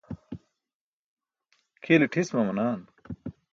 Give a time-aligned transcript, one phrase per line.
[1.83, 2.79] kʰiile ṭhis mamanaan